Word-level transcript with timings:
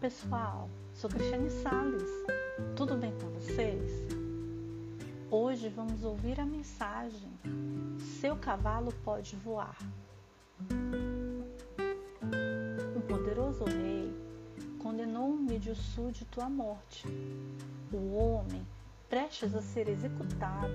pessoal, 0.00 0.70
sou 0.94 1.10
Cristiane 1.10 1.50
Sales. 1.50 2.08
Tudo 2.74 2.96
bem 2.96 3.12
com 3.20 3.28
vocês? 3.28 3.90
Hoje 5.30 5.68
vamos 5.68 6.02
ouvir 6.02 6.40
a 6.40 6.46
mensagem: 6.46 7.28
Seu 7.98 8.36
cavalo 8.36 8.90
pode 9.04 9.36
voar. 9.36 9.76
Um 12.96 13.00
poderoso 13.02 13.64
rei 13.64 14.10
condenou 14.82 15.28
um 15.28 15.36
mídio 15.36 15.74
súdito 15.74 16.40
à 16.40 16.48
morte. 16.48 17.06
O 17.92 18.16
homem, 18.16 18.66
prestes 19.10 19.54
a 19.54 19.60
ser 19.60 19.90
executado, 19.90 20.72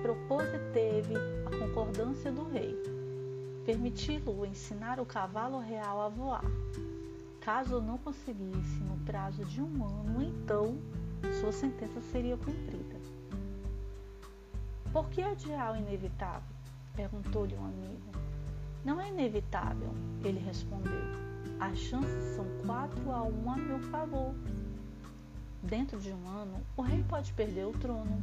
propôs 0.00 0.48
e 0.48 0.72
teve 0.72 1.14
a 1.44 1.58
concordância 1.58 2.32
do 2.32 2.48
rei, 2.48 2.74
permiti-lo 3.66 4.46
ensinar 4.46 4.98
o 4.98 5.04
cavalo 5.04 5.58
real 5.58 6.00
a 6.00 6.08
voar. 6.08 6.44
Caso 7.44 7.78
não 7.78 7.98
conseguisse 7.98 8.80
no 8.80 8.96
prazo 9.04 9.44
de 9.44 9.60
um 9.60 9.84
ano, 9.84 10.22
então 10.22 10.78
sua 11.40 11.52
sentença 11.52 12.00
seria 12.00 12.38
cumprida. 12.38 12.96
Por 14.90 15.10
que 15.10 15.20
adiar 15.20 15.74
o 15.74 15.76
inevitável? 15.76 16.54
perguntou-lhe 16.96 17.54
um 17.54 17.66
amigo. 17.66 18.12
Não 18.82 18.98
é 18.98 19.10
inevitável, 19.10 19.90
ele 20.24 20.38
respondeu. 20.38 21.02
As 21.60 21.76
chances 21.76 22.34
são 22.34 22.46
quatro 22.64 23.12
a 23.12 23.22
um 23.22 23.50
a 23.50 23.56
meu 23.58 23.78
favor. 23.90 24.34
Dentro 25.62 26.00
de 26.00 26.12
um 26.14 26.28
ano, 26.28 26.64
o 26.78 26.80
rei 26.80 27.04
pode 27.06 27.30
perder 27.34 27.66
o 27.66 27.72
trono. 27.72 28.22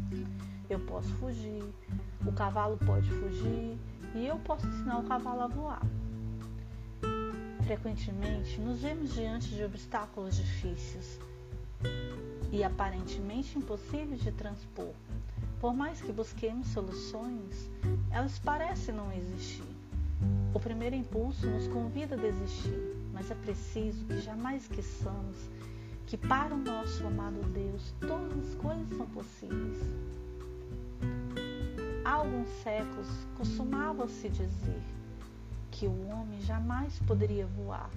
Eu 0.68 0.80
posso 0.80 1.10
fugir, 1.16 1.64
o 2.26 2.32
cavalo 2.32 2.76
pode 2.88 3.12
fugir 3.12 3.78
e 4.16 4.26
eu 4.26 4.40
posso 4.40 4.66
ensinar 4.66 4.98
o 4.98 5.04
cavalo 5.04 5.42
a 5.42 5.48
voar. 5.48 5.82
Frequentemente 7.72 8.60
nos 8.60 8.82
vemos 8.82 9.14
diante 9.14 9.48
de 9.56 9.64
obstáculos 9.64 10.36
difíceis 10.36 11.18
e 12.52 12.66
aparentemente 12.66 13.58
impossíveis 13.58 14.20
de 14.20 14.30
transpor. 14.34 14.92
Por 15.62 15.74
mais 15.74 16.02
que 16.02 16.12
busquemos 16.12 16.68
soluções, 16.68 17.70
elas 18.12 18.38
parecem 18.40 18.94
não 18.94 19.10
existir. 19.14 19.64
O 20.54 20.60
primeiro 20.60 20.98
impulso 20.98 21.48
nos 21.48 21.66
convida 21.70 22.16
a 22.16 22.18
desistir, 22.18 22.94
mas 23.14 23.32
é 23.32 23.36
preciso 23.36 24.04
que 24.04 24.20
jamais 24.20 24.64
esqueçamos 24.64 25.38
que 26.08 26.18
para 26.18 26.54
o 26.54 26.58
nosso 26.58 27.08
amado 27.08 27.42
Deus 27.54 27.94
todas 28.02 28.50
as 28.50 28.56
coisas 28.56 28.98
são 28.98 29.08
possíveis. 29.08 29.78
Há 32.04 32.16
alguns 32.16 32.50
séculos 32.64 33.08
costumava-se 33.38 34.28
dizer 34.28 35.01
que 35.82 35.88
o 35.88 36.10
homem 36.10 36.40
jamais 36.42 37.00
poderia 37.08 37.48
voar. 37.48 37.90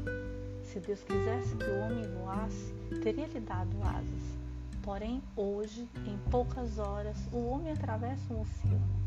Se 0.62 0.80
Deus 0.80 1.02
quisesse 1.02 1.54
que 1.54 1.66
o 1.66 1.80
homem 1.80 2.08
voasse, 2.14 2.72
teria 3.02 3.26
lhe 3.26 3.41
dado 3.41 3.76
asas. 3.82 4.22
Porém, 4.82 5.22
hoje, 5.36 5.86
em 6.06 6.16
poucas 6.30 6.78
horas, 6.78 7.14
o 7.30 7.46
homem 7.46 7.74
atravessa 7.74 8.32
um 8.32 8.41
oceano 8.41 9.02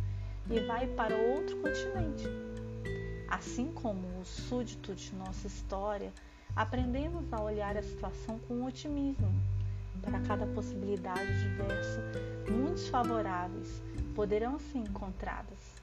e 0.52 0.60
vai 0.60 0.86
para 0.86 1.16
outro 1.16 1.58
continente. 1.58 2.26
Assim 3.28 3.72
como 3.74 4.08
o 4.22 4.24
súdito 4.24 4.94
de 4.94 5.16
nossa 5.16 5.48
história, 5.48 6.14
aprendemos 6.56 7.34
a 7.34 7.42
olhar 7.42 7.76
a 7.76 7.82
situação 7.82 8.38
com 8.48 8.64
otimismo. 8.64 9.34
Para 10.04 10.20
cada 10.20 10.46
possibilidade 10.46 11.50
diversa, 11.50 12.04
muitos 12.48 12.88
favoráveis 12.90 13.82
poderão 14.14 14.60
ser 14.60 14.78
encontradas 14.78 15.77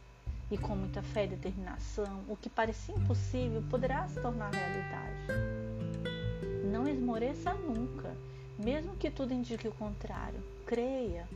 e 0.51 0.59
com 0.59 0.77
muita 0.77 1.03
fé 1.03 1.25
e 1.25 1.29
determinação, 1.29 2.23
o 2.29 2.37
que 2.37 2.49
parecia 2.49 2.95
impossível 2.95 3.63
poderá 3.71 4.07
se 4.09 4.21
tornar 4.21 4.53
realidade. 4.53 5.27
Não 6.71 6.89
esmoreça 6.89 7.55
nunca, 7.55 8.15
mesmo 8.59 8.97
que 8.97 9.11
tudo 9.11 9.33
indique 9.33 9.69
o 9.69 9.73
contrário. 9.73 10.43
Creia, 10.67 11.29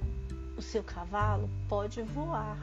o 0.57 0.63
seu 0.63 0.83
cavalo 0.83 1.49
pode 1.69 2.03
voar. 2.03 2.59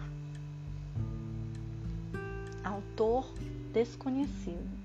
Autor 2.63 3.31
desconhecido. 3.71 4.84